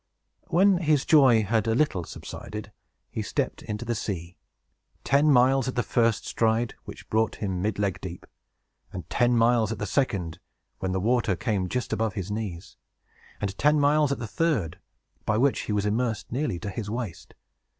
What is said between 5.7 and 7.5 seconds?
the first stride, which brought